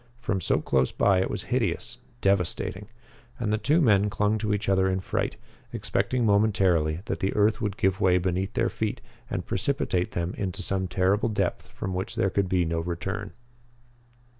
From 0.19 0.41
so 0.41 0.59
close 0.61 0.91
by 0.91 1.21
it 1.21 1.29
was 1.29 1.43
hideous, 1.43 1.99
devastating; 2.21 2.87
and 3.37 3.53
the 3.53 3.59
two 3.59 3.79
men 3.79 4.09
clung 4.09 4.39
to 4.39 4.51
each 4.51 4.67
other 4.67 4.89
in 4.89 4.99
fright, 4.99 5.37
expecting 5.71 6.25
momentarily 6.25 7.01
that 7.05 7.19
the 7.19 7.35
earth 7.35 7.61
would 7.61 7.77
give 7.77 8.01
way 8.01 8.17
beneath 8.17 8.53
their 8.55 8.69
feet 8.69 8.99
and 9.29 9.45
precipitate 9.45 10.13
them 10.13 10.33
into 10.39 10.63
some 10.63 10.87
terrible 10.87 11.29
depth 11.29 11.67
from 11.67 11.93
which 11.93 12.15
there 12.15 12.31
could 12.31 12.49
be 12.49 12.65
no 12.65 12.79
return. 12.79 13.31